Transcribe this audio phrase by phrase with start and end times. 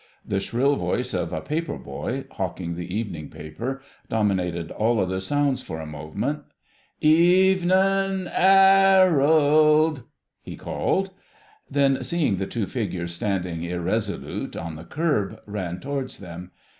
[0.25, 5.61] The shrill voice of a paper boy, hawking the evening paper, dominated all other sounds
[5.61, 6.41] for a moment.
[7.01, 7.63] "Eve...
[7.63, 10.01] nin' Er r rald!"
[10.41, 11.11] he called.
[11.69, 16.49] Then, seeing the two figures standing irresolute on the kerb, ran towards them.